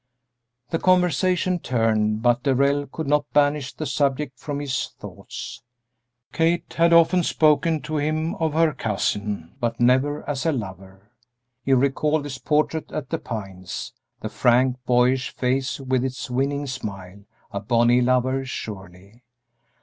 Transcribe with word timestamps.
The 0.71 0.79
conversation 0.79 1.59
turned, 1.59 2.23
but 2.23 2.41
Darrell 2.41 2.87
could 2.87 3.05
not 3.05 3.31
banish 3.33 3.71
the 3.71 3.85
subject 3.85 4.39
from 4.39 4.59
his 4.59 4.87
thoughts. 4.99 5.61
Kate 6.33 6.73
had 6.75 6.91
often 6.91 7.21
spoken 7.21 7.83
to 7.83 7.97
him 7.97 8.33
of 8.39 8.53
her 8.53 8.73
cousin, 8.73 9.53
but 9.59 9.79
never 9.79 10.27
as 10.27 10.43
a 10.43 10.51
lover. 10.51 11.11
He 11.63 11.73
recalled 11.73 12.23
his 12.23 12.39
portrait 12.39 12.91
at 12.91 13.11
The 13.11 13.19
Pines; 13.19 13.93
the 14.21 14.29
frank, 14.29 14.77
boyish 14.87 15.29
face 15.35 15.79
with 15.79 16.03
its 16.03 16.31
winning 16.31 16.65
smile 16.65 17.25
a 17.51 17.59
bonnie 17.59 18.01
lover 18.01 18.43
surely! 18.43 19.21